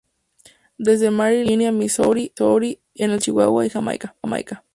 [0.79, 4.15] Desde Maryland, Virginia, Missouri, en el suroeste de Chihuahua, y Jamaica.